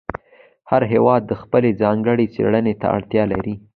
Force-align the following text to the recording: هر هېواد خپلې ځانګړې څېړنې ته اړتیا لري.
هر 0.69 0.81
هېواد 0.91 1.25
خپلې 1.41 1.69
ځانګړې 1.81 2.25
څېړنې 2.35 2.73
ته 2.81 2.87
اړتیا 2.95 3.23
لري. 3.33 3.53